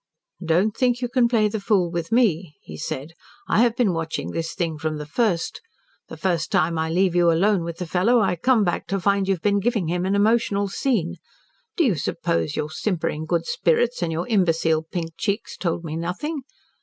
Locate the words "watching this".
3.93-4.55